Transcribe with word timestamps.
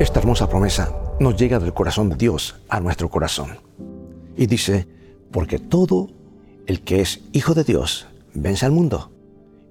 Esta 0.00 0.18
hermosa 0.18 0.48
promesa 0.48 0.94
nos 1.20 1.36
llega 1.36 1.58
del 1.58 1.74
corazón 1.74 2.08
de 2.08 2.16
Dios 2.16 2.56
a 2.70 2.80
nuestro 2.80 3.10
corazón. 3.10 3.58
Y 4.34 4.46
dice, 4.46 4.88
porque 5.30 5.58
todo 5.58 6.08
el 6.66 6.80
que 6.80 7.02
es 7.02 7.20
hijo 7.32 7.52
de 7.52 7.64
Dios 7.64 8.06
vence 8.32 8.64
al 8.64 8.72
mundo. 8.72 9.10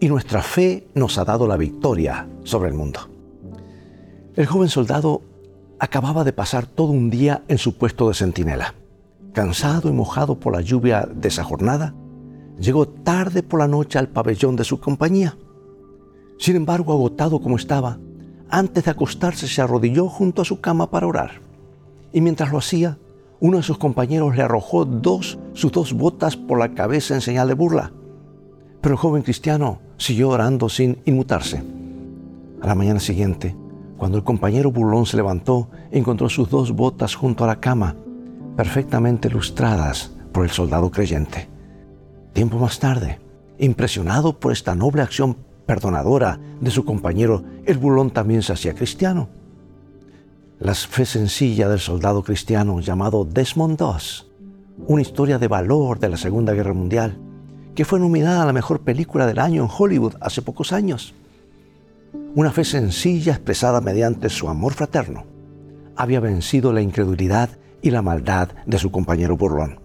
Y 0.00 0.08
nuestra 0.08 0.42
fe 0.42 0.88
nos 0.96 1.16
ha 1.18 1.24
dado 1.24 1.46
la 1.46 1.56
victoria 1.56 2.28
sobre 2.42 2.70
el 2.70 2.74
mundo. 2.74 3.08
El 4.34 4.46
joven 4.46 4.68
soldado 4.68 5.22
acababa 5.78 6.24
de 6.24 6.32
pasar 6.32 6.66
todo 6.66 6.88
un 6.88 7.08
día 7.08 7.44
en 7.46 7.58
su 7.58 7.76
puesto 7.76 8.08
de 8.08 8.14
centinela. 8.14 8.74
Cansado 9.32 9.88
y 9.88 9.92
mojado 9.92 10.40
por 10.40 10.52
la 10.54 10.60
lluvia 10.60 11.08
de 11.08 11.28
esa 11.28 11.44
jornada, 11.44 11.94
llegó 12.58 12.88
tarde 12.88 13.44
por 13.44 13.60
la 13.60 13.68
noche 13.68 14.00
al 14.00 14.08
pabellón 14.08 14.56
de 14.56 14.64
su 14.64 14.80
compañía. 14.80 15.36
Sin 16.36 16.56
embargo, 16.56 16.92
agotado 16.92 17.40
como 17.40 17.54
estaba, 17.54 18.00
antes 18.50 18.84
de 18.84 18.90
acostarse 18.90 19.48
se 19.48 19.62
arrodilló 19.62 20.08
junto 20.08 20.42
a 20.42 20.44
su 20.44 20.60
cama 20.60 20.90
para 20.90 21.06
orar. 21.06 21.40
Y 22.12 22.20
mientras 22.20 22.52
lo 22.52 22.58
hacía, 22.58 22.98
uno 23.40 23.58
de 23.58 23.62
sus 23.62 23.78
compañeros 23.78 24.36
le 24.36 24.42
arrojó 24.42 24.84
dos, 24.84 25.38
sus 25.52 25.72
dos 25.72 25.92
botas 25.92 26.36
por 26.36 26.58
la 26.58 26.74
cabeza 26.74 27.14
en 27.14 27.20
señal 27.20 27.48
de 27.48 27.54
burla. 27.54 27.92
Pero 28.80 28.94
el 28.94 28.98
joven 28.98 29.22
cristiano 29.22 29.80
siguió 29.96 30.30
orando 30.30 30.68
sin 30.68 30.98
inmutarse. 31.04 31.62
A 32.62 32.66
la 32.66 32.74
mañana 32.74 33.00
siguiente, 33.00 33.54
cuando 33.96 34.18
el 34.18 34.24
compañero 34.24 34.70
burlón 34.70 35.06
se 35.06 35.16
levantó, 35.16 35.68
encontró 35.90 36.28
sus 36.28 36.48
dos 36.48 36.72
botas 36.72 37.14
junto 37.14 37.44
a 37.44 37.46
la 37.46 37.60
cama, 37.60 37.96
perfectamente 38.56 39.28
lustradas 39.28 40.12
por 40.32 40.44
el 40.44 40.50
soldado 40.50 40.90
creyente. 40.90 41.48
Tiempo 42.32 42.58
más 42.58 42.78
tarde, 42.78 43.18
impresionado 43.58 44.38
por 44.38 44.52
esta 44.52 44.74
noble 44.74 45.02
acción 45.02 45.36
perdonadora 45.66 46.38
de 46.60 46.70
su 46.70 46.84
compañero, 46.84 47.44
el 47.64 47.78
burlón 47.78 48.10
también 48.10 48.42
se 48.42 48.52
hacía 48.52 48.74
cristiano. 48.74 49.28
La 50.58 50.74
fe 50.74 51.04
sencilla 51.04 51.68
del 51.68 51.80
soldado 51.80 52.22
cristiano 52.22 52.80
llamado 52.80 53.24
Desmond 53.24 53.76
Doss, 53.76 54.30
una 54.86 55.02
historia 55.02 55.38
de 55.38 55.48
valor 55.48 55.98
de 55.98 56.08
la 56.08 56.16
Segunda 56.16 56.54
Guerra 56.54 56.72
Mundial, 56.72 57.18
que 57.74 57.84
fue 57.84 58.00
nominada 58.00 58.42
a 58.42 58.46
la 58.46 58.52
mejor 58.54 58.80
película 58.80 59.26
del 59.26 59.38
año 59.38 59.62
en 59.62 59.70
Hollywood 59.76 60.14
hace 60.20 60.40
pocos 60.40 60.72
años. 60.72 61.14
Una 62.34 62.52
fe 62.52 62.64
sencilla 62.64 63.32
expresada 63.32 63.80
mediante 63.80 64.30
su 64.30 64.48
amor 64.48 64.72
fraterno 64.72 65.24
había 65.96 66.20
vencido 66.20 66.72
la 66.72 66.82
incredulidad 66.82 67.50
y 67.82 67.90
la 67.90 68.02
maldad 68.02 68.50
de 68.66 68.78
su 68.78 68.90
compañero 68.90 69.36
burlón. 69.36 69.80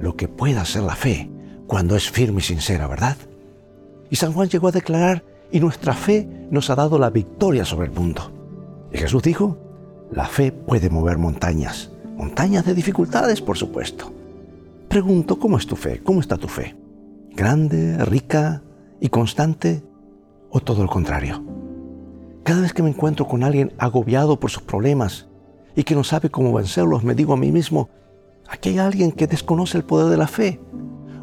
Lo 0.00 0.16
que 0.16 0.28
puede 0.28 0.58
hacer 0.58 0.82
la 0.82 0.96
fe 0.96 1.30
cuando 1.66 1.96
es 1.96 2.10
firme 2.10 2.40
y 2.40 2.42
sincera, 2.42 2.86
¿verdad? 2.86 3.16
Y 4.14 4.16
San 4.16 4.32
Juan 4.32 4.48
llegó 4.48 4.68
a 4.68 4.70
declarar, 4.70 5.24
y 5.50 5.58
nuestra 5.58 5.92
fe 5.92 6.46
nos 6.48 6.70
ha 6.70 6.76
dado 6.76 7.00
la 7.00 7.10
victoria 7.10 7.64
sobre 7.64 7.88
el 7.88 7.92
mundo. 7.92 8.30
Y 8.92 8.98
Jesús 8.98 9.24
dijo, 9.24 9.58
la 10.12 10.26
fe 10.26 10.52
puede 10.52 10.88
mover 10.88 11.18
montañas, 11.18 11.90
montañas 12.16 12.64
de 12.64 12.74
dificultades, 12.74 13.40
por 13.42 13.56
supuesto. 13.56 14.12
Pregunto, 14.86 15.36
¿cómo 15.40 15.58
es 15.58 15.66
tu 15.66 15.74
fe? 15.74 16.00
¿Cómo 16.04 16.20
está 16.20 16.36
tu 16.36 16.46
fe? 16.46 16.76
¿Grande, 17.32 17.98
rica 18.04 18.62
y 19.00 19.08
constante? 19.08 19.82
¿O 20.48 20.60
todo 20.60 20.84
lo 20.84 20.88
contrario? 20.88 21.44
Cada 22.44 22.60
vez 22.60 22.72
que 22.72 22.84
me 22.84 22.90
encuentro 22.90 23.26
con 23.26 23.42
alguien 23.42 23.72
agobiado 23.78 24.38
por 24.38 24.52
sus 24.52 24.62
problemas 24.62 25.26
y 25.74 25.82
que 25.82 25.96
no 25.96 26.04
sabe 26.04 26.30
cómo 26.30 26.52
vencerlos, 26.52 27.02
me 27.02 27.16
digo 27.16 27.32
a 27.32 27.36
mí 27.36 27.50
mismo, 27.50 27.88
aquí 28.48 28.68
hay 28.68 28.78
alguien 28.78 29.10
que 29.10 29.26
desconoce 29.26 29.76
el 29.76 29.82
poder 29.82 30.08
de 30.08 30.18
la 30.18 30.28
fe, 30.28 30.60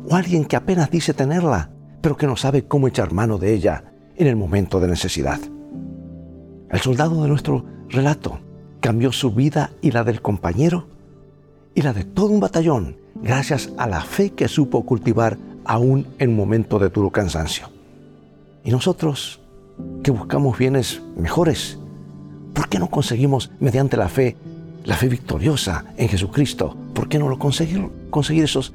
o 0.10 0.14
alguien 0.14 0.44
que 0.44 0.58
apenas 0.58 0.92
dice 0.92 1.14
tenerla, 1.14 1.70
pero 2.02 2.18
que 2.18 2.28
no 2.28 2.36
sabe 2.36 2.66
cómo 2.66 2.88
echar 2.88 3.14
mano 3.14 3.38
de 3.38 3.54
ella 3.54 3.84
en 4.16 4.28
el 4.28 4.36
momento 4.36 4.80
de 4.80 4.88
necesidad. 4.88 5.40
El 6.70 6.80
soldado 6.80 7.22
de 7.22 7.30
nuestro 7.30 7.66
relato 7.90 8.40
cambió 8.80 9.12
su 9.12 9.32
vida 9.32 9.72
y 9.82 9.92
la 9.92 10.04
del 10.04 10.22
compañero 10.22 10.88
y 11.76 11.82
la 11.82 11.94
de 11.94 12.04
todo 12.04 12.28
un 12.28 12.40
batallón 12.40 12.98
gracias 13.16 13.72
a 13.78 13.88
la 13.88 14.02
fe 14.02 14.32
que 14.32 14.48
supo 14.48 14.86
cultivar 14.86 15.38
aún 15.66 16.08
en 16.18 16.36
momento 16.36 16.80
de 16.80 16.90
duro 16.90 17.12
cansancio. 17.12 17.70
Y 18.64 18.72
nosotros, 18.72 19.40
que 20.04 20.12
buscamos 20.12 20.58
bienes 20.58 21.02
mejores, 21.16 21.78
¿por 22.54 22.68
qué 22.70 22.80
no 22.80 22.90
conseguimos 22.90 23.52
mediante 23.60 23.98
la 23.98 24.10
fe, 24.10 24.38
la 24.84 24.96
fe 24.96 25.08
victoriosa 25.08 25.86
en 25.98 26.10
Jesucristo? 26.10 26.76
¿Por 26.94 27.08
qué 27.08 27.20
no 27.20 27.30
lo 27.30 27.38
conseguir, 27.38 27.90
conseguir 28.10 28.46
esos, 28.46 28.74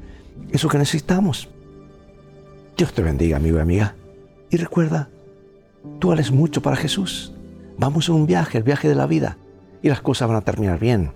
eso 0.51 0.69
que 0.69 0.77
necesitamos? 0.77 1.49
Dios 2.77 2.93
te 2.93 3.01
bendiga, 3.01 3.37
amigo 3.37 3.57
y 3.57 3.61
amiga. 3.61 3.95
Y 4.51 4.57
recuerda, 4.57 5.09
tú 5.97 6.09
vales 6.09 6.31
mucho 6.31 6.61
para 6.61 6.75
Jesús. 6.75 7.33
Vamos 7.79 8.07
en 8.07 8.15
un 8.15 8.27
viaje, 8.27 8.59
el 8.59 8.63
viaje 8.63 8.87
de 8.87 8.93
la 8.93 9.07
vida, 9.07 9.37
y 9.81 9.89
las 9.89 10.01
cosas 10.01 10.27
van 10.27 10.37
a 10.37 10.41
terminar 10.41 10.79
bien. 10.79 11.11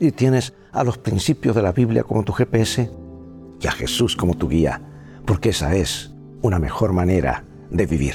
Y 0.00 0.10
tienes 0.10 0.54
a 0.72 0.82
los 0.82 0.98
principios 0.98 1.54
de 1.54 1.62
la 1.62 1.70
Biblia 1.70 2.02
como 2.02 2.24
tu 2.24 2.32
GPS 2.32 2.90
y 3.60 3.66
a 3.68 3.70
Jesús 3.70 4.16
como 4.16 4.34
tu 4.34 4.48
guía, 4.48 4.82
porque 5.24 5.50
esa 5.50 5.76
es 5.76 6.12
una 6.42 6.58
mejor 6.58 6.92
manera 6.92 7.44
de 7.70 7.86
vivir. 7.86 8.14